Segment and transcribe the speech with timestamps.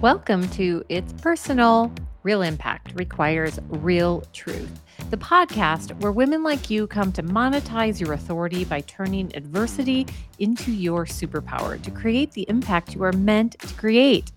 [0.00, 1.92] Welcome to It's Personal,
[2.22, 8.14] Real Impact Requires Real Truth, the podcast where women like you come to monetize your
[8.14, 10.06] authority by turning adversity
[10.38, 14.32] into your superpower to create the impact you are meant to create.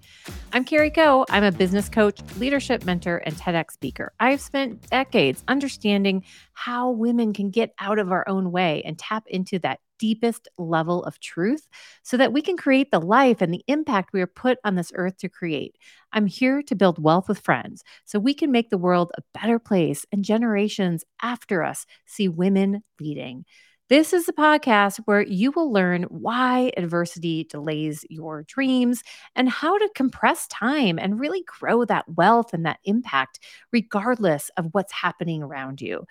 [0.56, 1.26] I'm Carrie Koh.
[1.32, 4.14] I'm a business coach, leadership mentor, and TEDx speaker.
[4.20, 9.24] I've spent decades understanding how women can get out of our own way and tap
[9.26, 11.68] into that deepest level of truth
[12.04, 14.92] so that we can create the life and the impact we are put on this
[14.94, 15.76] earth to create.
[16.12, 19.58] I'm here to build wealth with friends so we can make the world a better
[19.58, 23.46] place and generations after us see women leading.
[23.90, 29.04] This is a podcast where you will learn why adversity delays your dreams
[29.36, 33.40] and how to compress time and really grow that wealth and that impact,
[33.74, 36.06] regardless of what's happening around you.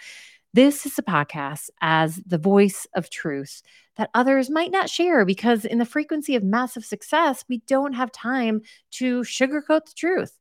[0.52, 3.62] This is a podcast as the voice of truth
[3.96, 8.12] that others might not share because, in the frequency of massive success, we don't have
[8.12, 8.60] time
[8.92, 10.38] to sugarcoat the truth.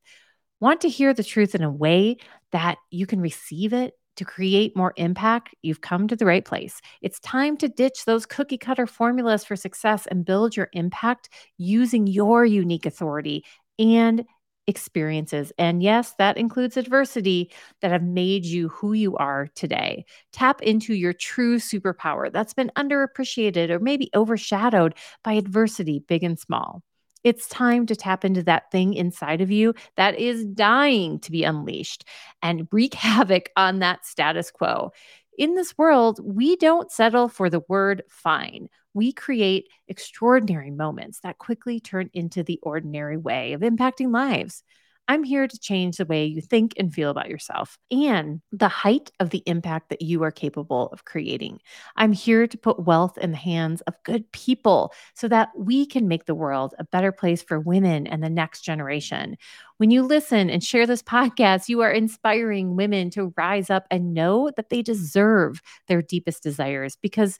[0.60, 2.18] Want to hear the truth in a way
[2.52, 6.80] that you can receive it to create more impact, you've come to the right place.
[7.00, 12.06] It's time to ditch those cookie cutter formulas for success and build your impact using
[12.06, 13.44] your unique authority
[13.78, 14.24] and
[14.66, 15.52] experiences.
[15.58, 20.04] And yes, that includes adversity that have made you who you are today.
[20.32, 26.38] Tap into your true superpower that's been underappreciated or maybe overshadowed by adversity, big and
[26.38, 26.82] small.
[27.24, 31.44] It's time to tap into that thing inside of you that is dying to be
[31.44, 32.04] unleashed
[32.42, 34.92] and wreak havoc on that status quo.
[35.38, 38.68] In this world, we don't settle for the word fine.
[38.94, 44.62] We create extraordinary moments that quickly turn into the ordinary way of impacting lives.
[45.08, 49.10] I'm here to change the way you think and feel about yourself and the height
[49.20, 51.60] of the impact that you are capable of creating.
[51.96, 56.08] I'm here to put wealth in the hands of good people so that we can
[56.08, 59.36] make the world a better place for women and the next generation.
[59.76, 64.14] When you listen and share this podcast, you are inspiring women to rise up and
[64.14, 67.38] know that they deserve their deepest desires because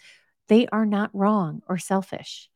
[0.49, 2.51] they are not wrong or selfish.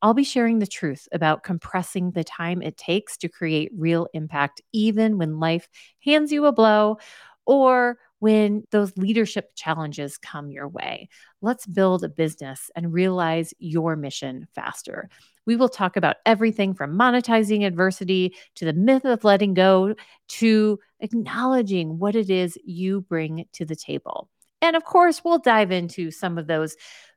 [0.00, 4.60] I'll be sharing the truth about compressing the time it takes to create real impact,
[4.72, 5.68] even when life
[6.04, 6.98] hands you a blow
[7.46, 11.08] or when those leadership challenges come your way.
[11.40, 15.08] Let's build a business and realize your mission faster.
[15.46, 19.94] We will talk about everything from monetizing adversity to the myth of letting go
[20.28, 24.28] to acknowledging what it is you bring to the table.
[24.60, 26.76] And of course, we'll dive into some of those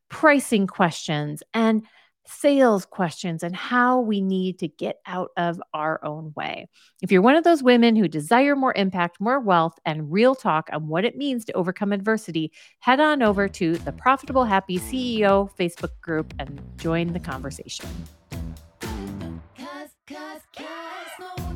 [0.09, 1.83] pricing questions and
[2.25, 6.67] sales questions and how we need to get out of our own way.
[7.01, 10.69] If you're one of those women who desire more impact, more wealth, and real talk
[10.71, 15.49] on what it means to overcome adversity, head on over to the Profitable Happy CEO
[15.57, 17.89] Facebook group and join the conversation.
[19.57, 21.50] Cause, cause, cause.